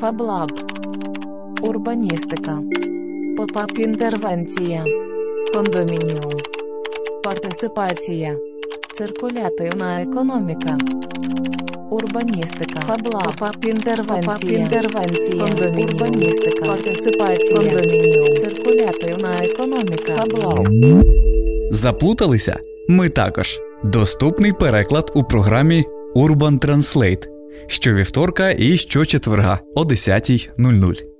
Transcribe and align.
Фаблаб. 0.00 0.50
Урбаністика. 1.62 2.58
Pop-up 3.36 3.78
інтервенція. 3.78 4.84
Кондомініум. 5.54 6.32
Партисипація. 7.24 8.36
Циркулятивна 8.94 10.02
економіка. 10.02 10.78
Урбаністика. 11.90 12.80
Фаблаб. 12.80 13.22
Pop-up 13.24 13.64
інтервенція. 13.64 14.58
інтервенція. 14.58 15.44
Кондомініум. 15.44 15.90
Урбаністика. 15.90 16.66
Партисипація. 16.66 17.56
Кондомініум. 17.56 18.36
Циркулятивна 18.36 19.44
економіка. 19.44 20.16
Фаблаб. 20.16 20.68
Заплуталися? 21.70 22.60
Ми 22.88 23.08
також. 23.08 23.58
Доступний 23.84 24.52
переклад 24.52 25.12
у 25.14 25.24
програмі 25.24 25.84
Urban 26.16 26.66
Translate 26.66 27.26
щовівторка 27.66 28.50
і 28.50 28.76
щочетверга 28.76 29.58
о 29.74 29.82
10.00. 29.82 31.12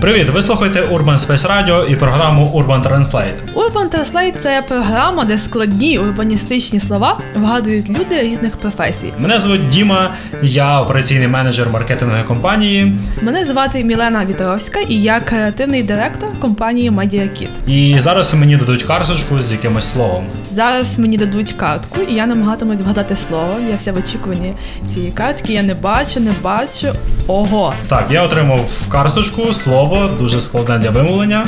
Привіт! 0.00 0.30
Ви 0.30 0.42
слухаєте 0.42 0.80
Urban 0.80 1.18
Space 1.18 1.46
Radio 1.48 1.92
і 1.92 1.96
програму 1.96 2.46
Urban 2.54 2.82
Translate. 2.82 3.34
Urban 3.54 3.88
Translate– 3.90 4.32
це 4.42 4.64
програма, 4.68 5.24
де 5.24 5.38
складні 5.38 5.98
урбаністичні 5.98 6.80
слова 6.80 7.20
вгадують 7.34 7.88
люди 7.88 8.22
різних 8.22 8.56
професій. 8.56 9.12
Мене 9.18 9.40
звуть 9.40 9.68
Діма, 9.68 10.10
я 10.42 10.82
операційний 10.82 11.28
менеджер 11.28 11.70
маркетингової 11.70 12.24
компанії. 12.24 12.92
Мене 13.22 13.44
звати 13.44 13.84
Мілена 13.84 14.24
Віторовська 14.24 14.80
і 14.80 15.02
я 15.02 15.20
креативний 15.20 15.82
директор 15.82 16.40
компанії 16.40 16.90
MediaKit. 16.90 17.48
І 17.66 17.98
зараз 17.98 18.34
мені 18.34 18.56
дадуть 18.56 18.82
карточку 18.82 19.42
з 19.42 19.52
якимось 19.52 19.92
словом. 19.92 20.26
Зараз 20.54 20.98
мені 20.98 21.16
дадуть 21.16 21.52
картку, 21.52 22.00
і 22.10 22.14
я 22.14 22.26
намагатимусь 22.26 22.80
вгадати 22.80 23.16
слово. 23.28 23.56
Я 23.70 23.76
вся 23.76 23.92
в 23.92 23.96
очікуванні 23.96 24.54
цієї 24.94 25.12
картки. 25.12 25.52
Я 25.52 25.62
не 25.62 25.74
бачу, 25.74 26.20
не 26.20 26.32
бачу. 26.42 26.88
Ого! 27.26 27.72
Так, 27.88 28.06
я 28.10 28.22
отримав 28.22 28.86
карточку, 28.88 29.52
слово 29.52 30.08
дуже 30.18 30.40
складне 30.40 30.78
для 30.78 30.90
вимовлення. 30.90 31.46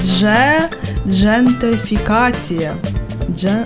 Дже 0.00 0.68
джентрифікація. 1.08 2.72
Дже... 3.36 3.64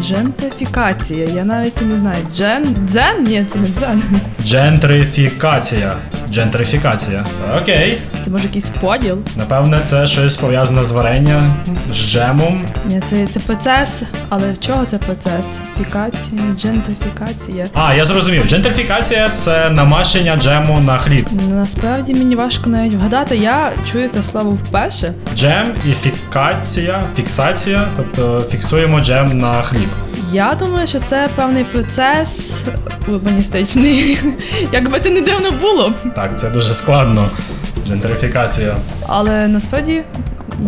Джентрифікація. 0.00 1.28
Я 1.34 1.44
навіть 1.44 1.82
не 1.82 1.98
знаю. 1.98 2.18
Джен. 2.32 2.76
Дзен? 2.90 3.24
Ні, 3.24 3.46
це 3.52 3.58
не 3.58 3.68
дзен. 3.68 4.02
Джентрифікація. 4.44 5.96
Джентрифікація. 6.32 7.26
Окей. 7.62 7.98
Це 8.24 8.30
може 8.30 8.44
якийсь 8.44 8.70
поділ. 8.80 9.18
Напевне, 9.36 9.80
це 9.84 10.06
щось 10.06 10.36
пов'язане 10.36 10.84
з 10.84 10.90
варенням, 10.90 11.54
з 11.92 11.96
джемом. 11.96 12.64
Ні, 12.86 13.02
це, 13.06 13.26
це 13.26 13.40
процес, 13.40 14.02
але 14.28 14.56
чого 14.60 14.86
це 14.86 14.98
процес? 14.98 15.46
Фікація, 15.78 16.42
джентрифікація. 16.56 17.66
А, 17.74 17.94
я 17.94 18.04
зрозумів. 18.04 18.46
Джентрифікація 18.48 19.30
це 19.30 19.70
намащення 19.70 20.36
джему 20.36 20.80
на 20.80 20.98
хліб. 20.98 21.26
Насправді 21.50 22.14
мені 22.14 22.36
важко 22.36 22.70
навіть 22.70 22.94
вгадати. 22.94 23.36
Я 23.36 23.72
чую 23.92 24.08
це 24.08 24.22
слово 24.22 24.50
вперше. 24.50 25.12
Джем 25.36 25.66
і 25.88 25.92
фікація, 25.92 27.02
фіксація, 27.16 27.88
тобто 27.96 28.42
фіксуємо 28.50 29.00
джем 29.00 29.38
на 29.38 29.62
хліб. 29.62 29.88
Я 30.36 30.54
думаю, 30.58 30.86
що 30.86 31.00
це 31.00 31.28
певний 31.36 31.64
процес 31.64 32.52
урбаністичний. 33.08 34.18
Якби 34.72 35.00
це 35.00 35.10
не 35.10 35.20
дивно 35.20 35.50
було. 35.60 35.92
Так, 36.14 36.38
це 36.38 36.50
дуже 36.50 36.74
складно. 36.74 37.28
Джентрифікація. 37.88 38.74
Але 39.06 39.48
насправді 39.48 40.02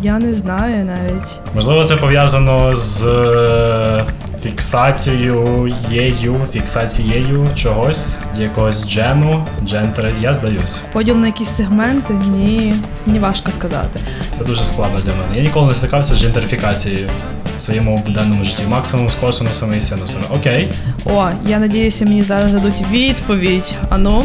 я 0.03 0.19
не 0.19 0.35
знаю 0.35 0.85
навіть. 0.85 1.41
Можливо, 1.55 1.85
це 1.85 1.97
пов'язано 1.97 2.75
з 2.75 3.07
е, 3.07 4.05
фіксацією 4.43 5.73
єю, 5.91 6.47
фіксацією 6.53 7.49
чогось, 7.55 8.17
якогось 8.39 8.89
джему, 8.89 9.47
джентри. 9.65 10.13
Я 10.21 10.35
здаюсь. 10.35 10.83
Поділ 10.93 11.17
на 11.17 11.27
якісь 11.27 11.57
сегменти? 11.57 12.15
Ні, 12.15 12.75
мені 13.07 13.19
важко 13.19 13.51
сказати. 13.51 14.01
Це 14.39 14.45
дуже 14.45 14.65
складно 14.65 15.01
для 15.01 15.13
мене. 15.13 15.37
Я 15.37 15.43
ніколи 15.43 15.69
не 15.69 15.75
стикався 15.75 16.15
з 16.15 16.19
джентрифікацією 16.19 17.11
в 17.59 17.61
своєму 17.61 17.99
буденному 18.07 18.45
житті. 18.45 18.63
Максимум 18.69 19.11
з 19.11 19.15
косинусами 19.15 19.77
і 19.77 19.81
синусами. 19.81 20.25
Окей. 20.31 20.69
О, 21.05 21.29
я 21.47 21.59
надіюся, 21.59 22.05
мені 22.05 22.23
зараз 22.23 22.53
дадуть 22.53 22.83
відповідь. 22.91 23.75
Ану, 23.91 24.25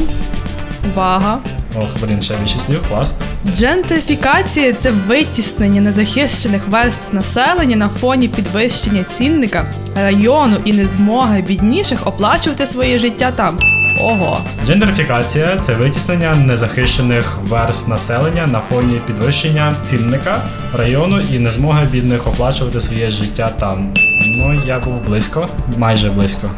увага. 0.94 1.40
Ох, 1.76 1.90
блін, 2.02 2.22
ще 2.22 2.34
більше 2.38 2.60
слів, 2.60 2.86
клас. 2.90 3.14
Джентрифікація 3.54 4.74
це 4.74 4.92
витіснення 4.92 5.82
незахищених 5.82 6.68
верств 6.68 7.16
населення 7.16 7.76
на 7.76 7.90
фоні 7.90 8.28
підвищення 8.28 9.06
цінника 9.18 9.66
району 9.96 10.56
і 10.66 10.74
незмоги 10.74 11.42
бідніших 11.42 12.08
оплачувати 12.08 12.68
своє 12.68 12.98
життя 12.98 13.32
там. 13.32 13.60
Ого. 14.02 14.42
Джендерфікація 14.66 15.58
це 15.62 15.74
витіснення 15.74 16.36
незахищених 16.36 17.38
верств 17.44 17.90
населення 17.90 18.48
на 18.48 18.60
фоні 18.60 19.02
підвищення 19.08 19.76
цінника 19.84 20.42
району 20.78 21.20
і 21.32 21.40
незмоги 21.40 21.88
бідних 21.92 22.28
оплачувати 22.28 22.80
своє 22.80 23.10
життя 23.10 23.52
там. 23.60 23.94
Ну, 24.38 24.62
я 24.68 24.80
був 24.80 25.06
близько, 25.08 25.48
майже 25.78 26.10
близько. 26.10 26.50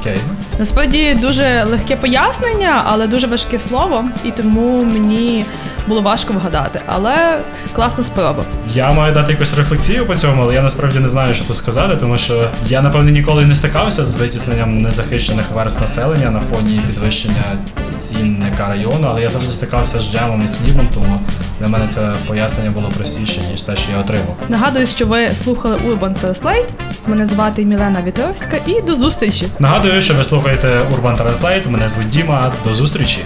Окей. 0.00 0.18
Насправді 0.58 1.14
дуже 1.14 1.64
легке 1.64 1.96
пояснення, 1.96 2.82
але 2.86 3.06
дуже 3.06 3.26
важке 3.26 3.58
слово, 3.68 4.04
і 4.24 4.30
тому 4.30 4.84
мені 4.84 5.44
було 5.88 6.00
важко 6.00 6.32
вгадати. 6.32 6.80
Але 6.86 7.38
класна 7.72 8.04
спроба. 8.04 8.44
Я 8.74 8.92
маю 8.92 9.14
дати 9.14 9.32
якусь 9.32 9.54
рефлексію 9.54 10.06
по 10.06 10.14
цьому, 10.14 10.42
але 10.42 10.54
я 10.54 10.62
насправді 10.62 10.98
не 10.98 11.08
знаю, 11.08 11.34
що 11.34 11.44
тут 11.44 11.56
сказати, 11.56 11.96
тому 11.96 12.18
що 12.18 12.50
я 12.66 12.82
напевне 12.82 13.12
ніколи 13.12 13.46
не 13.46 13.54
стикався 13.54 14.04
з 14.04 14.16
витісненням 14.16 14.78
незахищених 14.82 15.50
верст 15.54 15.80
населення 15.80 16.30
на 16.30 16.40
фоні 16.40 16.80
підвищення 16.86 17.42
цінника 17.84 18.68
району, 18.68 19.06
але 19.10 19.22
я 19.22 19.28
завжди 19.28 19.52
стикався 19.52 20.00
з 20.00 20.10
джемом 20.10 20.42
і 20.44 20.48
хлібом, 20.64 20.88
тому 20.94 21.20
для 21.60 21.68
мене 21.68 21.86
це 21.88 22.14
пояснення 22.26 22.70
було 22.70 22.88
простіше, 22.96 23.40
ніж 23.50 23.62
те, 23.62 23.76
що 23.76 23.92
я 23.92 23.98
отримав. 23.98 24.36
Нагадую, 24.48 24.86
що 24.86 25.06
ви 25.06 25.28
слухали 25.44 25.76
Urban 25.76 26.14
Translate. 26.24 26.64
Мене 27.06 27.26
звати 27.26 27.64
Мілена 27.64 28.02
Вітровська, 28.06 28.56
і 28.66 28.82
до 28.82 28.94
зустрічі! 28.94 29.46
Нагадую, 29.58 30.02
що 30.02 30.14
ви 30.14 30.24
слухаєте 30.24 30.68
Urban 30.68 31.16
Translate, 31.22 31.68
мене 31.68 31.88
звуть 31.88 32.10
Діма. 32.10 32.52
До 32.64 32.74
зустрічі. 32.74 33.20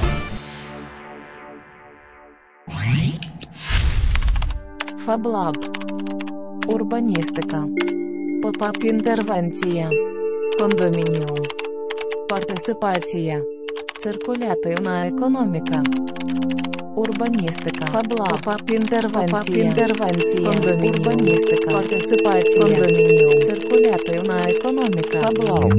Фаблаб. 5.06 5.56
Урбаністика. 6.66 7.64
Pop-up 8.42 8.84
інтервенція. 8.84 9.90
Кондомініум. 10.58 11.38
Партисипація. 12.28 13.42
Циркулятивна 13.98 15.06
економіка. 15.06 15.82
Урбаністика. 16.96 17.86
Фаблаб. 17.86 18.28
Pop-up 18.28 18.70
інтервенція. 18.70 19.64
інтервенція. 19.64 20.50
Кондомініум. 20.50 20.96
Урбаністика. 20.98 21.70
Партисипація. 21.70 22.62
Кондомініум. 22.62 23.42
Циркулятивна 23.42 24.40
економіка. 24.48 25.18
Фаблаб. 25.22 25.72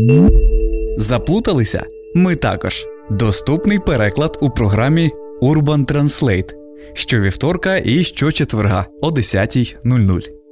Заплуталися? 0.97 1.85
Ми 2.15 2.35
також. 2.35 2.85
Доступний 3.09 3.79
переклад 3.79 4.37
у 4.41 4.49
програмі 4.49 5.11
Urban 5.41 5.91
Translate 5.93 6.62
щовівторка 6.93 7.77
і 7.77 8.03
щочетверга 8.03 8.87
о 9.01 9.09
10.00. 9.09 10.42